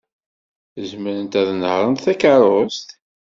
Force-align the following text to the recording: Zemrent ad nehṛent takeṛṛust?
Zemrent 0.89 1.33
ad 1.39 1.49
nehṛent 1.55 2.03
takeṛṛust? 2.05 2.89